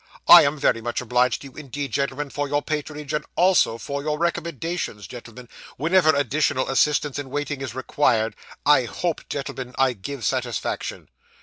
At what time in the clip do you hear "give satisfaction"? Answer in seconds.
9.93-11.07